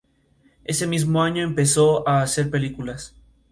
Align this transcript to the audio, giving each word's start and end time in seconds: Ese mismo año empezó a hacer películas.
Ese 0.63 0.87
mismo 0.87 1.21
año 1.21 1.43
empezó 1.43 2.09
a 2.09 2.23
hacer 2.23 2.49
películas. 2.49 3.13